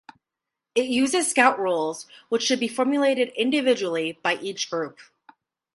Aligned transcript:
It 0.73 0.85
uses 0.87 1.29
Scout 1.29 1.59
rules, 1.59 2.07
which 2.29 2.41
should 2.41 2.59
be 2.59 2.67
formulated 2.67 3.31
individually 3.35 4.13
by 4.23 4.37
each 4.39 4.67
group. 4.67 4.97